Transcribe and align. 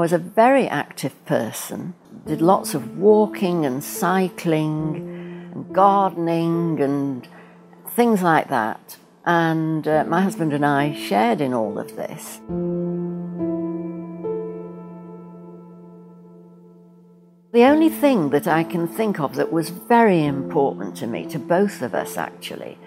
was 0.00 0.12
a 0.12 0.18
very 0.18 0.66
active 0.68 1.14
person, 1.26 1.94
did 2.26 2.40
lots 2.40 2.74
of 2.74 2.98
walking 2.98 3.66
and 3.66 3.84
cycling 3.84 5.50
and 5.52 5.74
gardening 5.74 6.80
and 6.80 7.28
things 7.90 8.22
like 8.22 8.48
that. 8.48 8.96
And 9.24 9.86
uh, 9.86 10.04
my 10.04 10.22
husband 10.22 10.52
and 10.52 10.64
I 10.64 10.94
shared 10.94 11.40
in 11.40 11.52
all 11.52 11.78
of 11.78 11.94
this. 11.96 12.40
The 17.52 17.64
only 17.64 17.90
thing 17.90 18.30
that 18.30 18.46
I 18.46 18.64
can 18.64 18.88
think 18.88 19.20
of 19.20 19.34
that 19.34 19.52
was 19.52 19.68
very 19.68 20.24
important 20.24 20.96
to 20.96 21.06
me, 21.06 21.26
to 21.26 21.38
both 21.38 21.82
of 21.82 21.94
us 21.94 22.16
actually, 22.16 22.78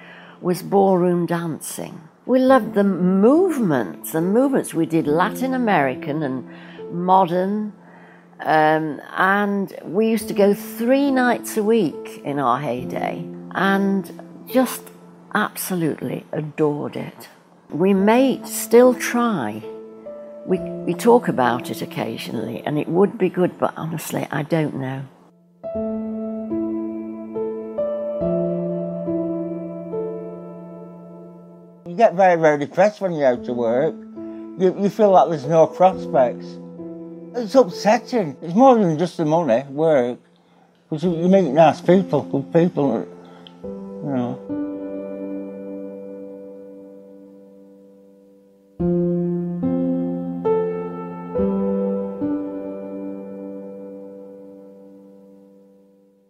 was 0.42 0.64
ballroom 0.64 1.28
dancing. 1.28 2.02
We 2.26 2.40
loved 2.40 2.74
the 2.74 2.84
movements, 2.84 4.12
the 4.12 4.22
movements. 4.22 4.74
We 4.74 4.88
did 4.88 5.06
Latin 5.06 5.54
American 5.54 6.24
and 6.24 6.50
modern, 6.96 7.74
um, 8.40 9.02
and 9.16 9.74
we 9.84 10.10
used 10.10 10.28
to 10.28 10.34
go 10.34 10.54
three 10.54 11.12
nights 11.12 11.58
a 11.58 11.64
week 11.64 12.22
in 12.24 12.40
our 12.40 12.60
heyday 12.60 13.28
and 13.52 14.22
just 14.48 14.84
absolutely 15.34 16.26
adored 16.32 16.96
it. 16.96 17.30
We 17.70 17.94
may 17.94 18.44
still 18.46 18.94
try 18.94 19.64
we, 20.46 20.60
we 20.60 20.94
talk 20.94 21.28
about 21.28 21.72
it 21.72 21.82
occasionally, 21.82 22.62
and 22.66 22.78
it 22.78 22.88
would 22.88 23.18
be 23.18 23.30
good, 23.30 23.58
but 23.58 23.74
honestly, 23.76 24.28
I 24.30 24.44
don't 24.44 24.76
know. 24.76 25.04
You 31.88 31.96
get 31.96 32.14
very, 32.14 32.40
very 32.40 32.60
depressed 32.60 33.02
when 33.02 33.14
you're 33.14 33.28
out 33.28 33.48
work. 33.48 33.96
You, 34.60 34.76
you 34.80 34.90
feel 34.90 35.10
like 35.10 35.30
there's 35.30 35.48
no 35.48 35.66
prospects. 35.66 36.46
It's 37.38 37.54
upsetting. 37.54 38.38
It's 38.42 38.54
more 38.54 38.76
than 38.76 38.98
just 38.98 39.18
the 39.18 39.26
money, 39.26 39.64
work. 39.70 40.20
Because 40.90 41.04
you, 41.04 41.28
meet 41.28 41.42
nice 41.52 41.82
people, 41.82 42.22
good 42.24 42.54
people, 42.54 43.06
you 43.64 44.16
know. 44.16 44.62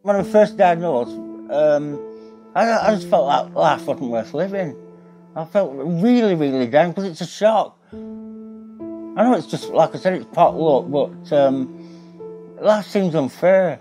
when 0.02 0.16
I 0.16 0.24
first 0.24 0.56
diagnosed, 0.56 1.18
um, 1.52 2.00
I, 2.54 2.72
I, 2.72 2.96
just 2.96 3.10
felt 3.10 3.26
like 3.26 3.54
life 3.56 3.86
wasn't 3.86 4.12
worth 4.12 4.34
living. 4.36 4.76
I 5.36 5.46
felt 5.46 5.74
really, 5.76 6.36
really 6.36 6.68
down 6.68 6.92
because 6.92 7.06
it's 7.06 7.22
a 7.22 7.28
shock. 7.28 7.78
I 9.18 9.24
know 9.24 9.34
it's 9.34 9.48
just, 9.48 9.70
like 9.70 9.96
I 9.96 9.98
said, 9.98 10.14
it's 10.14 10.26
pot 10.26 10.58
luck, 10.58 10.86
but 10.90 11.32
um, 11.32 12.58
life 12.62 12.86
seems 12.86 13.16
unfair. 13.16 13.80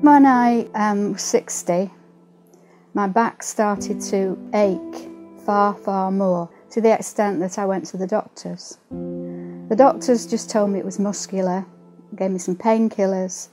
When 0.00 0.26
I 0.26 0.68
um, 0.74 1.14
was 1.14 1.22
60, 1.22 1.90
my 2.94 3.08
back 3.08 3.42
started 3.42 4.00
to 4.02 4.38
ache 4.54 5.10
far, 5.44 5.74
far 5.74 6.12
more 6.12 6.48
to 6.70 6.80
the 6.80 6.92
extent 6.92 7.40
that 7.40 7.58
I 7.58 7.66
went 7.66 7.86
to 7.86 7.96
the 7.96 8.06
doctors. 8.06 8.78
The 8.90 9.76
doctors 9.76 10.24
just 10.24 10.50
told 10.50 10.70
me 10.70 10.78
it 10.78 10.84
was 10.84 11.00
muscular, 11.00 11.66
gave 12.14 12.30
me 12.30 12.38
some 12.38 12.54
painkillers, 12.54 13.48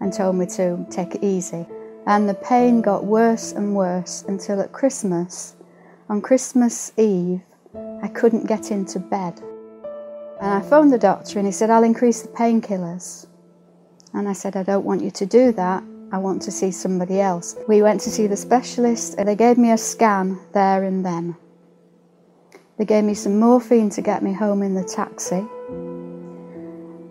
and 0.00 0.12
told 0.12 0.34
me 0.34 0.46
to 0.46 0.84
take 0.90 1.14
it 1.14 1.22
easy. 1.22 1.64
And 2.06 2.28
the 2.28 2.34
pain 2.34 2.82
got 2.82 3.04
worse 3.04 3.52
and 3.52 3.74
worse 3.74 4.24
until 4.28 4.60
at 4.60 4.72
Christmas, 4.72 5.56
on 6.08 6.20
Christmas 6.20 6.92
Eve, 6.98 7.40
I 8.02 8.08
couldn't 8.08 8.46
get 8.46 8.70
into 8.70 8.98
bed. 8.98 9.40
And 10.40 10.52
I 10.52 10.60
phoned 10.60 10.92
the 10.92 10.98
doctor 10.98 11.38
and 11.38 11.46
he 11.46 11.52
said, 11.52 11.70
I'll 11.70 11.84
increase 11.84 12.22
the 12.22 12.28
painkillers. 12.28 13.26
And 14.12 14.28
I 14.28 14.34
said, 14.34 14.56
I 14.56 14.62
don't 14.62 14.84
want 14.84 15.02
you 15.02 15.10
to 15.12 15.26
do 15.26 15.52
that. 15.52 15.82
I 16.12 16.18
want 16.18 16.42
to 16.42 16.50
see 16.50 16.70
somebody 16.70 17.20
else. 17.20 17.56
We 17.66 17.82
went 17.82 18.00
to 18.02 18.10
see 18.10 18.26
the 18.26 18.36
specialist 18.36 19.14
and 19.18 19.26
they 19.26 19.34
gave 19.34 19.56
me 19.56 19.72
a 19.72 19.78
scan 19.78 20.38
there 20.52 20.84
and 20.84 21.04
then. 21.04 21.36
They 22.76 22.84
gave 22.84 23.04
me 23.04 23.14
some 23.14 23.38
morphine 23.38 23.90
to 23.90 24.02
get 24.02 24.22
me 24.22 24.32
home 24.32 24.62
in 24.62 24.74
the 24.74 24.84
taxi. 24.84 25.46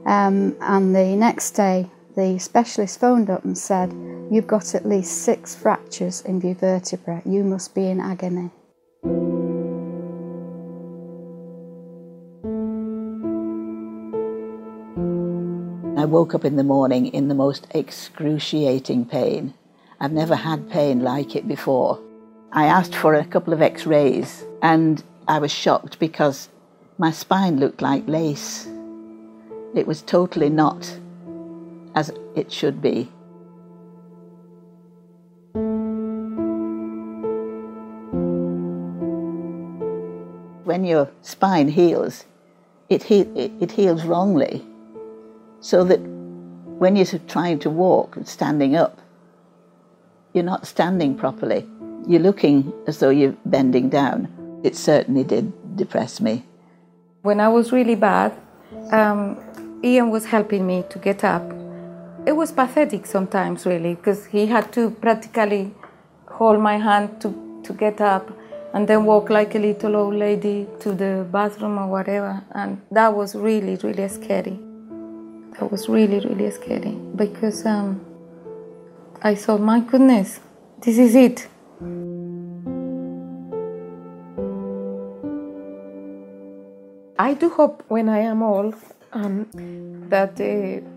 Um, 0.05 0.55
and 0.61 0.95
the 0.95 1.15
next 1.15 1.51
day, 1.51 1.89
the 2.15 2.37
specialist 2.39 2.99
phoned 2.99 3.29
up 3.29 3.43
and 3.43 3.57
said, 3.57 3.93
You've 4.31 4.47
got 4.47 4.73
at 4.73 4.85
least 4.85 5.23
six 5.23 5.55
fractures 5.55 6.21
in 6.21 6.41
your 6.41 6.55
vertebra. 6.55 7.21
You 7.25 7.43
must 7.43 7.75
be 7.75 7.87
in 7.87 7.99
agony. 7.99 8.51
I 15.97 16.05
woke 16.05 16.33
up 16.33 16.45
in 16.45 16.55
the 16.55 16.63
morning 16.63 17.07
in 17.07 17.27
the 17.27 17.35
most 17.35 17.67
excruciating 17.71 19.05
pain. 19.05 19.53
I've 19.99 20.11
never 20.11 20.35
had 20.35 20.69
pain 20.69 21.01
like 21.01 21.35
it 21.35 21.47
before. 21.47 21.99
I 22.51 22.65
asked 22.65 22.95
for 22.95 23.13
a 23.13 23.25
couple 23.25 23.53
of 23.53 23.61
x 23.61 23.85
rays 23.85 24.45
and 24.61 25.03
I 25.27 25.39
was 25.39 25.51
shocked 25.51 25.99
because 25.99 26.49
my 26.97 27.11
spine 27.11 27.59
looked 27.59 27.81
like 27.81 28.07
lace. 28.07 28.67
It 29.75 29.87
was 29.87 30.01
totally 30.01 30.49
not 30.49 30.99
as 31.95 32.11
it 32.35 32.51
should 32.51 32.81
be. 32.81 33.11
When 40.63 40.85
your 40.85 41.09
spine 41.21 41.67
heals, 41.67 42.25
it, 42.89 43.03
he- 43.03 43.29
it 43.59 43.71
heals 43.71 44.05
wrongly. 44.05 44.65
So 45.59 45.83
that 45.83 45.99
when 46.79 46.95
you're 46.95 47.19
trying 47.27 47.59
to 47.59 47.69
walk 47.69 48.15
and 48.15 48.27
standing 48.27 48.75
up, 48.75 48.99
you're 50.33 50.43
not 50.43 50.65
standing 50.65 51.15
properly. 51.15 51.67
You're 52.07 52.21
looking 52.21 52.73
as 52.87 52.99
though 52.99 53.09
you're 53.09 53.35
bending 53.45 53.89
down. 53.89 54.27
It 54.63 54.75
certainly 54.75 55.23
did 55.23 55.53
depress 55.75 56.19
me. 56.19 56.45
When 57.21 57.39
I 57.39 57.49
was 57.49 57.71
really 57.71 57.95
bad, 57.95 58.33
um, 58.91 59.37
Ian 59.83 60.09
was 60.09 60.25
helping 60.25 60.65
me 60.65 60.83
to 60.89 60.99
get 60.99 61.23
up. 61.23 61.62
It 62.25 62.37
was 62.37 62.53
pathetic 62.53 63.05
sometimes, 63.05 63.65
really, 63.65 63.95
because 63.95 64.25
he 64.27 64.47
had 64.47 64.71
to 64.73 64.91
practically 64.91 65.73
hold 66.27 66.61
my 66.61 66.77
hand 66.77 67.19
to, 67.19 67.61
to 67.63 67.73
get 67.73 67.99
up 67.99 68.31
and 68.73 68.87
then 68.87 69.03
walk 69.03 69.29
like 69.29 69.55
a 69.55 69.59
little 69.59 69.97
old 69.97 70.15
lady 70.15 70.65
to 70.79 70.93
the 70.93 71.27
bathroom 71.29 71.77
or 71.77 71.87
whatever. 71.87 72.41
And 72.51 72.81
that 72.91 73.13
was 73.13 73.35
really, 73.35 73.75
really 73.75 74.07
scary. 74.07 74.57
That 75.59 75.69
was 75.69 75.89
really, 75.89 76.19
really 76.25 76.49
scary 76.51 76.97
because 77.15 77.65
um, 77.65 77.99
I 79.21 79.35
thought, 79.35 79.59
my 79.59 79.81
goodness, 79.81 80.39
this 80.79 80.97
is 80.97 81.15
it. 81.15 81.47
I 87.19 87.33
do 87.33 87.49
hope 87.49 87.83
when 87.89 88.07
I 88.07 88.19
am 88.19 88.41
old 88.41 88.75
um, 89.11 89.45
that 90.09 90.39
uh, 90.39 90.92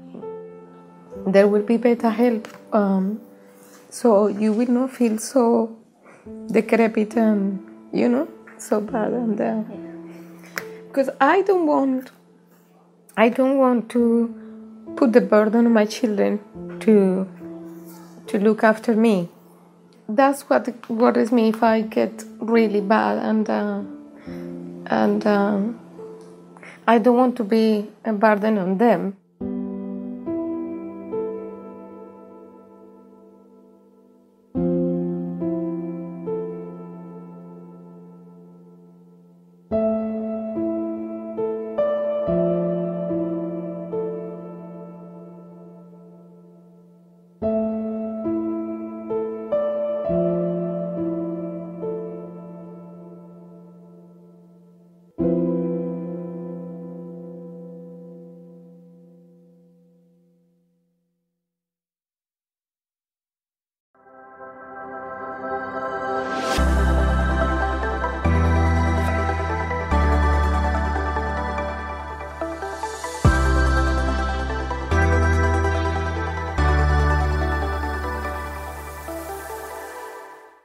there 1.27 1.49
will 1.49 1.63
be 1.63 1.77
better 1.77 2.11
help. 2.11 2.49
um, 2.73 3.21
so 3.91 4.27
you 4.27 4.53
will 4.53 4.71
not 4.71 4.91
feel 4.91 5.19
so 5.19 5.77
decrepit 6.51 7.17
and 7.17 7.65
you 7.93 8.09
know 8.09 8.29
so 8.59 8.81
bad 8.81 9.13
and 9.13 9.39
because 10.89 11.09
uh, 11.09 11.17
I 11.21 11.43
don't 11.43 11.67
want 11.67 12.11
I 13.17 13.29
don't 13.29 13.57
want 13.59 13.89
to 13.91 14.35
put 14.97 15.13
the 15.13 15.21
burden 15.21 15.67
on 15.67 15.73
my 15.73 15.87
children 15.87 16.41
to 16.81 17.27
to 18.27 18.39
look 18.39 18.65
after 18.65 18.95
me. 18.95 19.29
That's 20.09 20.43
what 20.51 20.69
worries 20.89 21.33
me 21.33 21.49
if 21.49 21.63
I 21.63 21.81
get 21.81 22.25
really 22.41 22.81
bad 22.81 23.19
and 23.19 23.51
uh, 23.51 23.83
and. 24.87 25.27
Um, 25.27 25.81
I 26.89 26.99
don't 26.99 27.17
want 27.17 27.37
to 27.39 27.45
be 27.45 27.91
a 28.05 28.13
burden 28.13 28.59
on 28.59 28.79
them. 28.79 29.17